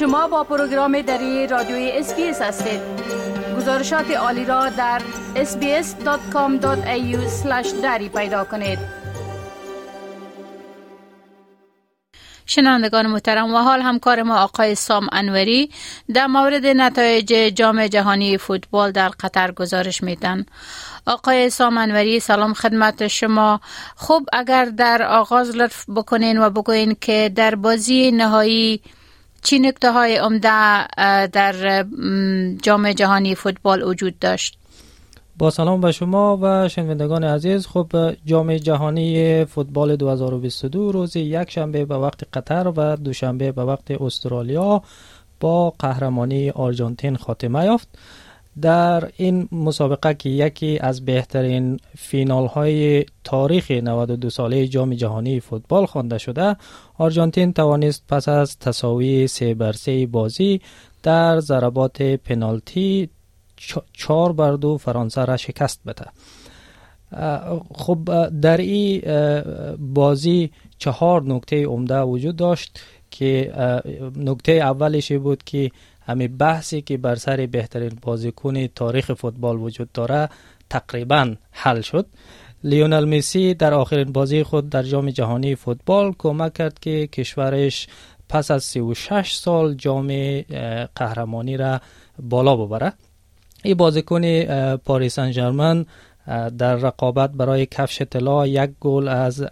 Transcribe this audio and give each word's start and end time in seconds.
شما 0.00 0.28
با 0.28 0.44
پروگرام 0.44 1.02
دری 1.02 1.46
رادیوی 1.46 1.90
SBS 1.90 2.42
هستید. 2.42 2.80
گزارشات 3.56 4.10
عالی 4.10 4.44
را 4.44 4.68
در 4.68 5.02
sbs.com.au 5.34 6.66
دری 7.82 8.08
پیدا 8.08 8.44
کنید. 8.44 8.78
شنوندگان 12.46 13.06
محترم 13.06 13.54
و 13.54 13.58
حال 13.58 13.80
همکار 13.80 14.22
ما 14.22 14.42
آقای 14.42 14.74
سام 14.74 15.08
انوری 15.12 15.70
در 16.14 16.26
مورد 16.26 16.66
نتایج 16.66 17.34
جام 17.54 17.86
جهانی 17.86 18.38
فوتبال 18.38 18.92
در 18.92 19.08
قطر 19.08 19.52
گزارش 19.52 20.02
میدن. 20.02 20.46
آقای 21.06 21.50
سام 21.50 21.73
انوری 21.73 22.20
سلام 22.20 22.54
خدمت 22.54 23.06
شما. 23.06 23.60
خوب 23.96 24.28
اگر 24.32 24.64
در 24.64 25.02
آغاز 25.02 25.56
لطف 25.56 25.90
بکنین 25.90 26.38
و 26.38 26.50
بگوین 26.50 26.96
که 27.00 27.32
در 27.34 27.54
بازی 27.54 28.10
نهایی 28.10 28.80
چی 29.42 29.58
نکته 29.58 29.92
های 29.92 30.16
عمده 30.16 30.86
در 31.26 31.84
جام 32.62 32.92
جهانی 32.92 33.34
فوتبال 33.34 33.82
وجود 33.82 34.18
داشت؟ 34.18 34.58
با 35.38 35.50
سلام 35.50 35.80
به 35.80 35.92
شما 35.92 36.38
و 36.42 36.68
شنوندگان 36.68 37.24
عزیز. 37.24 37.66
خب 37.66 38.12
جام 38.24 38.56
جهانی 38.56 39.44
فوتبال 39.44 39.96
2022 39.96 40.92
روز 40.92 41.16
یک 41.16 41.50
شنبه 41.50 41.84
به 41.84 41.96
وقت 41.96 42.24
قطر 42.32 42.72
و 42.76 42.96
دوشنبه 42.96 43.52
به 43.52 43.64
وقت 43.64 43.90
استرالیا 43.90 44.82
با 45.40 45.70
قهرمانی 45.70 46.50
آرژانتین 46.50 47.16
خاتمه 47.16 47.64
یافت. 47.64 47.88
در 48.62 49.10
این 49.16 49.48
مسابقه 49.52 50.14
که 50.14 50.28
یکی 50.28 50.78
از 50.78 51.04
بهترین 51.04 51.80
فینال 51.98 52.46
های 52.46 53.04
تاریخ 53.24 53.70
92 53.70 54.30
ساله 54.30 54.66
جام 54.66 54.94
جهانی 54.94 55.40
فوتبال 55.40 55.86
خوانده 55.86 56.18
شده 56.18 56.56
آرژانتین 56.98 57.52
توانست 57.52 58.04
پس 58.08 58.28
از 58.28 58.58
تساوی 58.58 59.26
سه 59.26 59.54
بر 59.54 59.72
سه 59.72 60.06
بازی 60.06 60.60
در 61.02 61.40
ضربات 61.40 62.02
پنالتی 62.02 63.08
چهار 63.92 64.32
بر 64.32 64.52
دو 64.52 64.76
فرانسه 64.76 65.24
را 65.24 65.36
شکست 65.36 65.80
بده. 65.86 66.06
خب 67.74 68.28
در 68.40 68.56
این 68.56 69.02
بازی 69.78 70.50
چهار 70.78 71.22
نکته 71.22 71.66
عمده 71.66 72.00
وجود 72.00 72.36
داشت 72.36 72.80
که 73.10 73.52
نکته 74.16 74.52
اولش 74.52 75.12
بود 75.12 75.44
که 75.44 75.70
همین 76.10 76.36
بحثی 76.36 76.82
که 76.82 76.96
بر 76.96 77.14
سر 77.14 77.46
بهترین 77.46 77.98
بازیکن 78.02 78.66
تاریخ 78.66 79.12
فوتبال 79.12 79.56
وجود 79.58 79.92
داره 79.92 80.28
تقریبا 80.70 81.34
حل 81.50 81.80
شد. 81.80 82.06
لیونل 82.64 83.04
میسی 83.04 83.54
در 83.54 83.74
آخرین 83.74 84.12
بازی 84.12 84.42
خود 84.42 84.68
در 84.68 84.82
جام 84.82 85.10
جهانی 85.10 85.54
فوتبال 85.54 86.12
کمک 86.18 86.54
کرد 86.54 86.78
که 86.78 87.06
کشورش 87.06 87.88
پس 88.28 88.50
از 88.50 88.64
36 88.64 89.32
سال 89.32 89.74
جام 89.74 90.40
قهرمانی 90.96 91.56
را 91.56 91.80
بالا 92.22 92.56
ببره. 92.56 92.92
این 93.64 93.74
بازیکن 93.74 94.42
پاریس 94.76 95.14
سن 95.14 95.86
در 96.58 96.74
رقابت 96.74 97.30
برای 97.30 97.66
کفش 97.66 98.02
طلا 98.02 98.46
یک 98.46 98.70
گل 98.80 99.08
از 99.08 99.44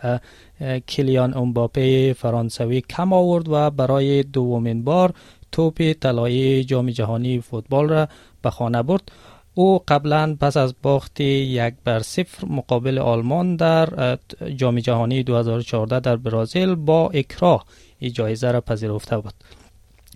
کلیان 0.89 1.37
امباپه 1.37 2.13
فرانسوی 2.13 2.81
کم 2.81 3.13
آورد 3.13 3.49
و 3.49 3.71
برای 3.71 4.23
دومین 4.23 4.85
بار 4.85 5.15
توپ 5.53 5.93
طلایی 6.01 6.65
جام 6.65 6.91
جهانی 6.91 7.41
فوتبال 7.41 7.89
را 7.89 8.09
به 8.43 8.51
خانه 8.51 8.83
برد. 8.83 9.13
او 9.55 9.81
قبلا 9.89 10.37
پس 10.41 10.57
از 10.57 10.75
باخت 10.83 11.21
یک 11.21 11.75
بر 11.85 12.01
صفر 12.01 12.47
مقابل 12.47 12.99
آلمان 12.99 13.57
در 13.57 14.19
جام 14.57 14.81
جهانی 14.81 15.23
2014 15.23 16.01
در 16.01 16.17
برزیل 16.17 16.75
با 16.75 17.11
اکراه 17.11 17.65
این 17.99 18.13
جایزه 18.13 18.51
را 18.51 18.61
پذیرفته 18.61 19.19
بود. 19.19 19.35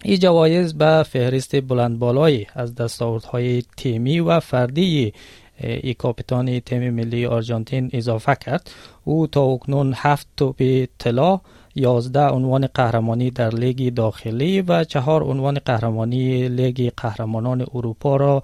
این 0.04 0.18
جوایز 0.18 0.74
به 0.74 1.02
فهرست 1.02 1.60
بلند 1.60 1.98
بالایی 1.98 2.46
از 2.54 2.74
دستاوردهای 2.74 3.62
تیمی 3.76 4.20
و 4.20 4.40
فردی 4.40 5.12
ای 5.60 5.94
کاپیتان 5.94 6.60
تیم 6.60 6.90
ملی 6.90 7.26
آرژانتین 7.26 7.90
اضافه 7.92 8.34
کرد. 8.34 8.70
او 9.04 9.26
تا 9.26 9.42
اکنون 9.44 9.94
هفت 9.96 10.26
توپ 10.36 10.86
طلا 10.98 11.40
11 11.74 12.20
عنوان 12.20 12.66
قهرمانی 12.74 13.30
در 13.30 13.50
لیگ 13.54 13.94
داخلی 13.94 14.60
و 14.60 14.84
چهار 14.84 15.22
عنوان 15.22 15.58
قهرمانی 15.64 16.48
لیگ 16.48 16.90
قهرمانان 16.96 17.66
اروپا 17.74 18.16
را 18.16 18.42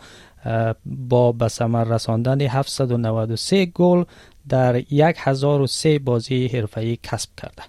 با 0.87 1.33
به 1.33 1.49
ثمر 1.49 1.85
رساندن 1.85 2.41
793 2.41 3.67
گل 3.67 4.05
در 4.49 4.83
1003 5.17 5.99
بازی 5.99 6.47
حرفه‌ای 6.47 6.99
کسب 7.03 7.31
کرده. 7.37 7.63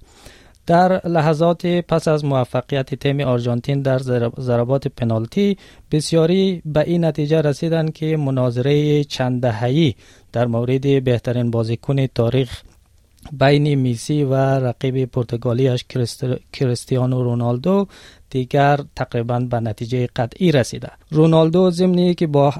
در 0.69 1.07
لحظات 1.07 1.65
پس 1.65 2.07
از 2.07 2.25
موفقیت 2.25 2.95
تیم 2.95 3.19
آرژانتین 3.19 3.81
در 3.81 3.99
ضربات 4.39 4.87
پنالتی 4.87 5.57
بسیاری 5.91 6.61
به 6.65 6.79
این 6.79 7.05
نتیجه 7.05 7.41
رسیدند 7.41 7.93
که 7.93 8.17
مناظره 8.17 9.03
چند 9.03 9.41
دهه‌ای 9.41 9.93
در 10.31 10.47
مورد 10.47 11.03
بهترین 11.03 11.51
بازیکن 11.51 12.07
تاریخ 12.07 12.61
بین 13.31 13.75
میسی 13.75 14.23
و 14.23 14.33
رقیب 14.35 15.05
پرتغالیش 15.05 15.85
کریستیانو 16.53 17.23
رونالدو 17.23 17.87
دیگر 18.29 18.79
تقریبا 18.95 19.39
به 19.39 19.59
نتیجه 19.59 20.07
قطعی 20.15 20.51
رسیده. 20.51 20.91
رونالدو 21.11 21.71
ضمنی 21.71 22.13
که 22.13 22.27
با 22.27 22.53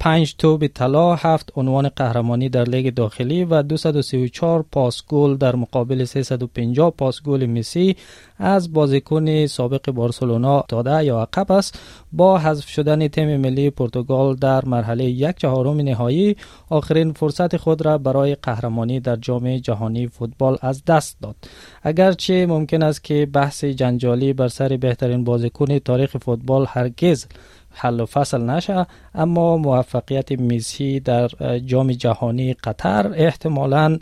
پنج 0.00 0.34
توپ 0.38 0.66
طلا 0.66 1.14
هفت 1.14 1.52
عنوان 1.56 1.88
قهرمانی 1.88 2.48
در 2.48 2.64
لیگ 2.64 2.94
داخلی 2.94 3.44
و 3.44 3.62
234 3.62 4.64
پاس 4.72 5.02
گل 5.08 5.36
در 5.36 5.56
مقابل 5.56 6.04
350 6.04 6.90
پاس 6.90 7.22
گل 7.22 7.46
مسی 7.46 7.96
از 8.38 8.72
بازیکن 8.72 9.46
سابق 9.46 9.90
بارسلونا 9.90 10.64
داده 10.68 11.04
یا 11.04 11.20
عقب 11.20 11.52
است. 11.52 11.78
با 12.12 12.38
حذف 12.38 12.68
شدن 12.68 13.08
تیم 13.08 13.36
ملی 13.36 13.70
پرتغال 13.70 14.36
در 14.36 14.64
مرحله 14.64 15.04
یک 15.04 15.36
چهارم 15.36 15.76
نهایی 15.76 16.36
آخرین 16.70 17.12
فرصت 17.12 17.56
خود 17.56 17.86
را 17.86 17.98
برای 17.98 18.34
قهرمانی 18.34 19.00
در 19.00 19.16
جام 19.16 19.56
جهانی 19.56 20.06
فوتبال 20.06 20.58
از 20.60 20.84
دست 20.84 21.16
داد. 21.22 21.36
اگرچه 21.82 22.46
ممکن 22.46 22.82
است 22.82 23.04
که 23.04 23.26
بحث 23.32 23.64
جنجالی 23.64 24.32
بر 24.32 24.48
سر 24.48 24.76
بهترین 25.06 25.24
بازیکن 25.24 25.78
تاریخ 25.78 26.16
فوتبال 26.16 26.66
هرگز 26.68 27.26
حل 27.70 28.00
و 28.00 28.06
فصل 28.06 28.40
نشه. 28.40 28.86
اما 29.14 29.56
موفقیت 29.56 30.32
میسی 30.32 31.00
در 31.00 31.28
جام 31.58 31.92
جهانی 31.92 32.54
قطر 32.54 33.12
احتمالا 33.14 33.98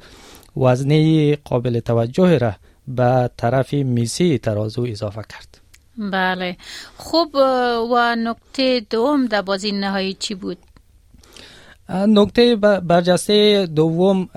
وزنه 0.56 1.37
قابل 1.37 1.81
توجه 1.81 2.38
را 2.38 2.53
به 2.88 3.31
طرف 3.37 3.75
میسی 3.75 4.38
ترازو 4.38 4.87
اضافه 4.88 5.22
کرد. 5.28 5.60
بله. 6.12 6.56
خوب 6.97 7.34
و 7.93 8.16
نکته 8.16 8.87
دوم 8.91 9.26
در 9.26 9.43
بازی 9.43 9.72
نهایی 9.72 10.14
چی 10.14 10.34
بود؟ 10.34 10.59
نکته 11.88 12.56
برجسته 12.56 13.66
دوم 13.66 14.28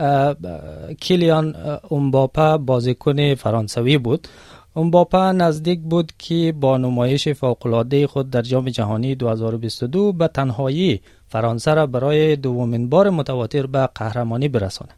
کلیان 1.02 1.56
امباپا 1.92 2.58
بازیکن 2.58 3.36
فرانسوی 3.36 3.98
بود. 3.98 4.28
امباپا 4.78 5.32
نزدیک 5.32 5.80
بود 5.80 6.12
که 6.18 6.54
با 6.60 6.78
نمایش 6.78 7.28
فوقالعاده 7.28 8.08
خود 8.08 8.30
در 8.30 8.42
جام 8.42 8.70
جهانی 8.70 9.16
2022 9.16 10.14
به 10.14 10.28
تنهایی 10.28 11.02
فرانسه 11.28 11.74
را 11.74 11.88
برای 11.88 12.36
دومین 12.36 12.90
بار 12.90 13.10
متواتر 13.10 13.66
به 13.66 13.90
قهرمانی 13.96 14.48
برساند 14.48 14.94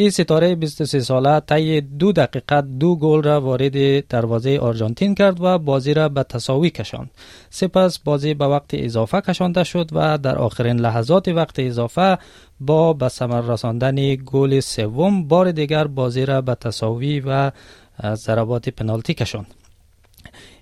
این 0.00 0.10
ستاره 0.10 0.54
23 0.54 1.00
ساله 1.00 1.40
طی 1.40 1.80
دو 1.80 2.12
دقیقه 2.12 2.60
دو 2.60 2.96
گل 2.96 3.22
را 3.22 3.40
وارد 3.40 4.06
دروازه 4.06 4.58
آرژانتین 4.58 5.14
کرد 5.14 5.40
و 5.40 5.58
بازی 5.58 5.94
را 5.94 6.08
به 6.08 6.22
تساوی 6.22 6.70
کشاند. 6.70 7.10
سپس 7.50 7.98
بازی 7.98 8.34
به 8.34 8.46
وقت 8.46 8.70
اضافه 8.72 9.20
کشانده 9.20 9.64
شد 9.64 9.90
و 9.92 10.18
در 10.18 10.38
آخرین 10.38 10.80
لحظات 10.80 11.28
وقت 11.28 11.58
اضافه 11.58 12.18
با 12.60 12.92
به 12.92 13.08
ثمر 13.08 13.40
رساندن 13.40 14.14
گل 14.14 14.60
سوم 14.60 15.28
بار 15.28 15.52
دیگر 15.52 15.86
بازی 15.86 16.26
را 16.26 16.40
به 16.40 16.54
تساوی 16.54 17.20
و 17.20 17.50
ضربات 18.14 18.68
پنالتی 18.68 19.14
کشاند 19.14 19.46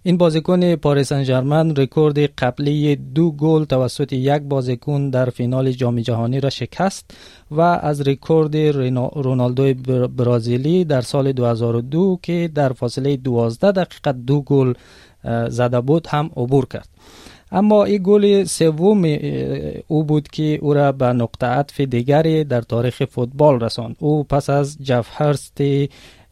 این 0.03 0.17
بازیکن 0.17 0.77
پاریس 0.77 1.09
سن 1.09 1.75
رکورد 1.77 2.19
قبلی 2.19 2.97
دو 2.97 3.31
گل 3.31 3.65
توسط 3.65 4.13
یک 4.13 4.43
بازیکن 4.43 5.11
در 5.11 5.31
فینال 5.31 5.73
جام 5.73 6.01
جهانی 6.01 6.41
را 6.41 6.51
شکست 6.51 7.11
و 7.51 7.61
از 7.61 8.01
رکورد 8.01 8.57
رونالدو 9.17 9.75
برازیلی 10.09 10.85
در 10.85 11.01
سال 11.01 11.33
2002 11.33 12.19
که 12.23 12.51
در 12.55 12.73
فاصله 12.73 13.17
12 13.17 13.73
دقیقه 13.73 14.13
دو 14.13 14.41
گل 14.41 14.73
زده 15.49 15.81
بود 15.81 16.07
هم 16.07 16.31
عبور 16.37 16.67
کرد. 16.67 16.89
اما 17.53 17.85
این 17.85 18.03
گل 18.05 18.45
سوم 18.45 19.19
او 19.87 20.05
بود 20.05 20.29
که 20.29 20.59
او 20.63 20.75
را 20.75 20.93
به 20.93 21.07
نقطه 21.07 21.47
عطف 21.47 21.81
دیگری 21.81 22.45
در 22.45 22.61
تاریخ 22.61 23.05
فوتبال 23.05 23.61
رساند. 23.61 23.97
او 23.99 24.25
پس 24.25 24.51
از 24.51 24.79
جف 24.83 25.09
هرست 25.13 25.63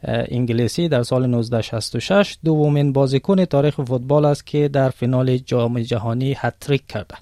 انگلیسی 0.06 0.88
در 0.88 1.02
سال 1.02 1.24
1966 1.24 2.38
دومین 2.44 2.92
بازیکن 2.92 3.44
تاریخ 3.44 3.80
فوتبال 3.80 4.24
است 4.24 4.46
که 4.46 4.68
در 4.68 4.90
فینال 4.90 5.36
جام 5.36 5.80
جهانی 5.80 6.34
هتریک 6.38 6.86
کرده. 6.86 7.14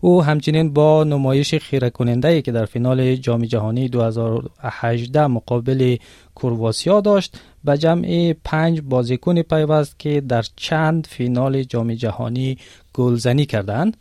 او 0.00 0.22
همچنین 0.22 0.72
با 0.72 1.04
نمایش 1.04 1.54
خیره 1.54 1.90
کننده 1.90 2.42
که 2.42 2.52
در 2.52 2.64
فینال 2.64 3.16
جام 3.16 3.44
جهانی 3.44 3.88
2018 3.88 5.26
مقابل 5.26 5.96
کرواسیا 6.36 7.00
داشت 7.00 7.40
به 7.64 7.78
جمع 7.78 8.34
پنج 8.44 8.80
بازیکن 8.80 9.42
پیوست 9.42 9.98
که 9.98 10.20
در 10.20 10.44
چند 10.56 11.06
فینال 11.06 11.62
جام 11.62 11.94
جهانی 11.94 12.58
گلزنی 12.94 13.46
کردند 13.46 13.96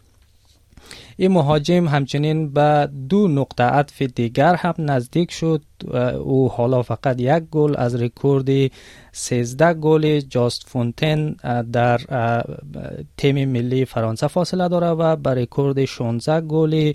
این 1.18 1.32
مهاجم 1.32 1.88
همچنین 1.88 2.54
به 2.54 2.90
دو 3.10 3.28
نقطه 3.28 3.64
عطف 3.64 4.02
دیگر 4.02 4.56
هم 4.56 4.74
نزدیک 4.80 5.32
شد. 5.32 5.62
او 6.24 6.50
حالا 6.50 6.82
فقط 6.82 7.16
یک 7.20 7.44
گل 7.52 7.76
از 7.78 7.96
رکورد 7.96 8.72
13 9.12 9.74
گل 9.74 10.20
ژوست 10.20 10.64
فونتن 10.70 11.32
در 11.72 12.00
تیم 13.18 13.50
ملی 13.50 13.86
فرانسه 13.86 14.28
فاصله 14.28 14.68
داره 14.68 14.88
و 14.88 15.16
به 15.16 15.30
رکورد 15.30 15.86
16 15.86 16.42
گل 16.42 16.94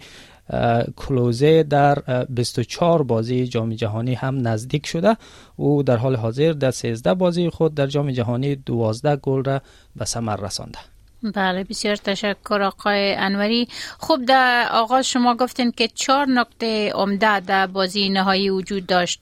کلوزه 0.97 1.63
در 1.63 2.25
24 2.29 3.03
بازی 3.03 3.47
جام 3.47 3.75
جهانی 3.75 4.15
هم 4.15 4.49
نزدیک 4.49 4.87
شده. 4.87 5.17
او 5.57 5.83
در 5.83 5.97
حال 5.97 6.17
حاضر 6.17 6.53
در 6.53 6.71
13 6.71 7.15
بازی 7.15 7.51
خود 7.51 7.75
در 7.75 7.87
جام 7.87 8.11
جهانی 8.11 8.55
12 8.55 9.17
گل 9.17 9.45
را 9.45 9.61
به 9.97 10.05
ثمر 10.05 10.37
رسانده. 10.37 10.79
بله 11.23 11.65
بسیار 11.65 11.97
تشکر 11.97 12.63
آقای 12.63 13.15
انوری. 13.15 13.69
خوب 13.99 14.25
در 14.25 14.69
آغاز 14.73 15.07
شما 15.07 15.35
گفتین 15.35 15.71
که 15.71 15.89
چهار 15.89 16.27
نکته 16.29 16.93
عمده 16.95 17.41
در 17.41 17.67
بازی 17.67 18.09
نهایی 18.09 18.51
وجود 18.51 18.87
داشت. 18.87 19.21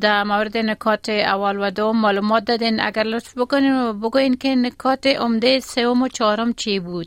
در 0.00 0.24
مورد 0.24 0.56
نکات 0.56 1.08
اول 1.08 1.56
و 1.60 1.70
دوم 1.70 2.00
معلومات 2.00 2.44
دادین. 2.44 2.80
اگر 2.80 3.02
لطف 3.02 3.38
بکنین 3.38 4.00
بگوین 4.00 4.36
که 4.36 4.54
نکات 4.54 5.06
عمده 5.06 5.60
سوم 5.60 6.02
و 6.02 6.08
چهارم 6.08 6.52
چی 6.52 6.80
بود؟ 6.80 7.06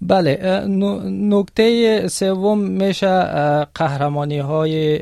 بله 0.00 0.64
نکته 1.06 2.08
سوم 2.08 2.58
میشه 2.58 3.22
قهرمانی 3.74 4.38
های 4.38 4.98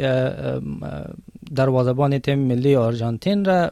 دروازبان 1.54 2.18
تیم 2.18 2.38
ملی 2.38 2.76
آرژانتین 2.76 3.44
را 3.44 3.70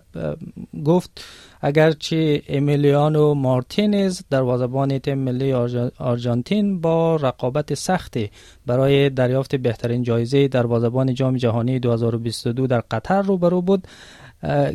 گفت 0.84 1.24
اگرچه 1.60 2.42
امیلیانو 2.48 3.34
مارتینز 3.34 4.20
دروازبان 4.30 4.98
تیم 4.98 5.18
ملی 5.18 5.52
آرژانتین 5.98 6.80
با 6.80 7.16
رقابت 7.16 7.74
سختی 7.74 8.30
برای 8.66 9.10
دریافت 9.10 9.56
بهترین 9.56 10.02
جایزه 10.02 10.48
دروازبان 10.48 11.14
جام 11.14 11.36
جهانی 11.36 11.78
2022 11.78 12.66
در 12.66 12.80
قطر 12.90 13.22
روبرو 13.22 13.62
بود 13.62 13.86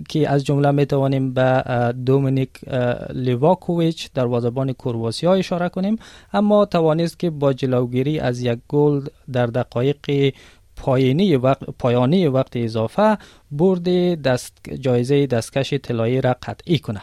که 0.09 0.29
از 0.29 0.45
جمله 0.45 0.71
می 0.71 0.85
توانیم 0.85 1.33
به 1.33 1.63
دومینیک 2.05 2.49
لیواکوویچ 3.13 4.09
دروازبان 4.13 4.73
کرواسیا 4.73 5.33
اشاره 5.33 5.69
کنیم. 5.69 5.95
اما 6.33 6.65
توانست 6.65 7.19
که 7.19 7.29
با 7.29 7.53
جلوگیری 7.53 8.19
از 8.19 8.41
یک 8.41 8.59
گل 8.67 9.05
در 9.33 9.45
دقایق 9.45 9.97
پایانی 10.81 11.35
وقت 11.35 11.63
پایانی 11.79 12.27
وقت 12.27 12.57
اضافه 12.57 13.17
برد 13.51 13.87
دست 14.21 14.53
جایزه 14.79 15.27
دستکش 15.27 15.73
طلایی 15.73 16.21
را 16.21 16.35
قطعی 16.43 16.79
کنه. 16.79 17.01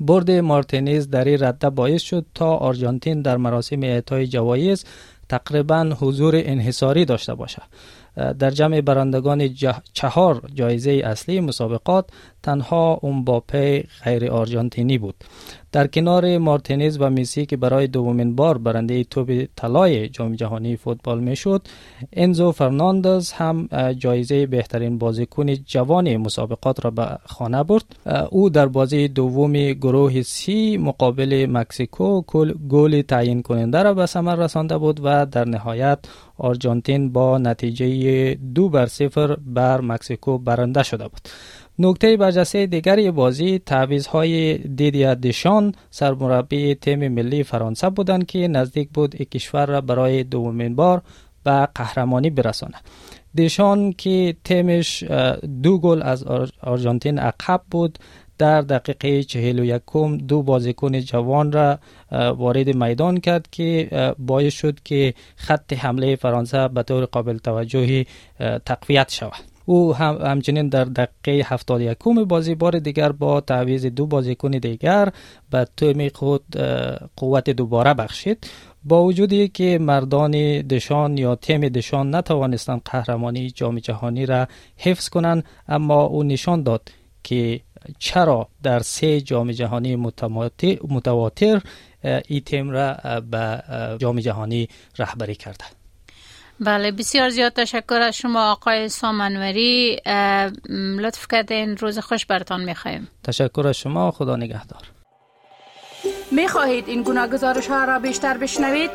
برد 0.00 0.30
مارتینز 0.30 1.08
در 1.08 1.24
این 1.24 1.42
رده 1.44 1.70
باعث 1.70 2.02
شد 2.02 2.26
تا 2.34 2.56
آرژانتین 2.56 3.22
در 3.22 3.36
مراسم 3.36 3.82
اعطای 3.82 4.26
جوایز 4.26 4.84
تقریبا 5.28 5.96
حضور 6.00 6.34
انحصاری 6.36 7.04
داشته 7.04 7.34
باشد 7.34 7.62
در 8.38 8.50
جمع 8.50 8.80
برندگان 8.80 9.54
چهار 9.92 10.42
جایزه 10.54 10.90
اصلی 11.04 11.40
مسابقات 11.40 12.10
تنها 12.42 13.00
امباپه 13.02 13.84
غیر 14.04 14.30
آرژانتینی 14.30 14.98
بود. 14.98 15.14
در 15.72 15.86
کنار 15.86 16.38
مارتینز 16.38 16.96
و 17.00 17.10
میسی 17.10 17.46
که 17.46 17.56
برای 17.56 17.86
دومین 17.86 18.36
بار 18.36 18.58
برنده 18.58 19.04
توپ 19.04 19.46
طلای 19.56 20.08
جام 20.08 20.34
جهانی 20.34 20.76
فوتبال 20.76 21.20
می‌شد 21.20 21.68
انزو 22.12 22.52
فرناندز 22.52 23.32
هم 23.32 23.68
جایزه 23.98 24.46
بهترین 24.46 24.98
بازیکن 24.98 25.54
جوان 25.54 26.16
مسابقات 26.16 26.84
را 26.84 26.90
به 26.90 27.18
خانه 27.24 27.62
برد. 27.62 27.84
او 28.30 28.50
در 28.50 28.66
بازی 28.66 29.08
دوم 29.08 29.52
گروه 29.52 30.22
سی 30.22 30.76
مقابل 30.76 31.46
مکزیکو 31.50 32.22
گل 32.68 33.02
تعیین 33.02 33.42
کننده 33.42 33.82
را 33.82 33.94
به 33.94 34.06
ثمر 34.06 34.36
رسانده 34.36 34.78
بود 34.78 35.00
و 35.04 35.26
در 35.26 35.44
نهایت 35.44 35.98
آرژانتین 36.38 37.12
با 37.12 37.38
نتیجه 37.38 38.34
دو 38.34 38.68
بر 38.68 38.86
صفر 38.86 39.36
بر 39.46 39.80
مکزیکو 39.80 40.38
برنده 40.38 40.82
شده 40.82 41.08
بود. 41.08 41.20
نکته 41.78 42.16
برجسته 42.16 42.66
دیگری 42.66 43.10
بازی 43.10 43.60
های 44.12 44.58
دیدیا 44.58 45.14
دشان 45.14 45.74
سرمربی 45.90 46.74
تیم 46.74 47.08
ملی 47.08 47.42
فرانسه 47.42 47.90
بودند 47.90 48.26
که 48.26 48.48
نزدیک 48.48 48.88
بود 48.94 49.14
این 49.18 49.24
کشور 49.24 49.66
را 49.66 49.80
برای 49.80 50.24
دومین 50.24 50.74
بار 50.74 51.02
به 51.44 51.68
قهرمانی 51.74 52.30
برسانه 52.30 52.74
دشان 53.36 53.92
که 53.92 54.36
تیمش 54.44 55.04
دو 55.62 55.78
گل 55.78 56.02
از 56.02 56.24
آرژانتین 56.62 57.18
عقب 57.18 57.62
بود 57.70 57.98
در 58.38 58.60
دقیقه 58.60 59.22
چهل 59.22 59.58
و 59.58 59.64
یکم 59.64 60.18
دو 60.18 60.42
بازیکن 60.42 61.00
جوان 61.00 61.52
را 61.52 61.78
وارد 62.12 62.76
میدان 62.76 63.20
کرد 63.20 63.48
که 63.50 63.88
باعث 64.18 64.54
شد 64.54 64.80
که 64.84 65.14
خط 65.36 65.72
حمله 65.72 66.16
فرانسه 66.16 66.68
به 66.68 66.82
طور 66.82 67.04
قابل 67.04 67.38
توجهی 67.38 68.06
تقویت 68.66 69.10
شود. 69.12 69.57
او 69.68 69.94
هم 69.94 70.18
همچنین 70.22 70.68
در 70.68 70.84
دقیقه 70.84 71.46
71 71.48 71.98
بازی 72.28 72.54
بار 72.54 72.78
دیگر 72.78 73.12
با 73.12 73.40
تعویض 73.40 73.86
دو 73.86 74.06
بازیکن 74.06 74.50
دیگر 74.50 75.08
به 75.50 75.66
تیم 75.76 76.08
خود 76.08 76.44
قوت 77.16 77.50
دوباره 77.50 77.94
بخشید. 77.94 78.50
با 78.84 79.04
وجودی 79.04 79.48
که 79.48 79.78
مردان 79.80 80.30
دشان 80.62 81.18
یا 81.18 81.34
تیم 81.34 81.68
دشان 81.68 82.14
نتوانستند 82.14 82.82
قهرمانی 82.84 83.50
جام 83.50 83.78
جهانی 83.78 84.26
را 84.26 84.48
حفظ 84.76 85.08
کنند 85.08 85.44
اما 85.68 86.02
او 86.02 86.22
نشان 86.22 86.62
داد 86.62 86.88
که 87.22 87.60
چرا 87.98 88.48
در 88.62 88.78
سه 88.78 89.20
جام 89.20 89.52
جهانی 89.52 89.96
متواتر 90.88 91.62
ای 92.28 92.40
تیم 92.40 92.70
را 92.70 92.96
به 93.30 93.62
جام 93.98 94.20
جهانی 94.20 94.68
رهبری 94.98 95.34
کرده. 95.34 95.64
بله 96.60 96.90
بسیار 96.92 97.28
زیاد 97.28 97.52
تشکر 97.52 98.00
از 98.00 98.16
شما 98.16 98.52
آقای 98.52 98.88
سامنوری 98.88 100.00
لطف 100.98 101.26
کردین. 101.30 101.76
روز 101.76 101.98
خوش 101.98 102.26
برتان 102.26 102.64
می‌خواهیم 102.64 103.08
تشکر 103.24 103.66
از 103.68 103.76
شما. 103.76 104.10
خدا 104.10 104.36
نگهدار. 104.36 104.82
می 106.30 106.48
خواهید 106.48 106.88
این 106.88 107.02
گونه 107.02 107.28
گزارش 107.28 107.66
ها 107.66 107.84
را 107.84 107.98
بیشتر 107.98 108.38
بشنوید؟ 108.38 108.90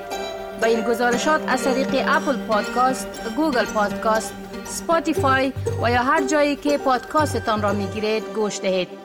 با 0.61 0.67
این 0.67 0.81
گزارشات 0.81 1.41
از 1.47 1.63
طریق 1.63 2.05
Apple 2.07 2.37
Podcast، 2.37 3.07
Google 3.35 3.65
Podcast، 3.65 4.33
Spotify 4.63 5.53
و 5.83 5.91
یا 5.91 6.03
هر 6.03 6.27
جایی 6.27 6.55
که 6.55 6.77
پادکاستتان 6.77 7.61
را 7.61 7.73
می 7.73 7.87
گیرید 7.87 8.23
گوش 8.35 8.59
دهید. 8.59 9.02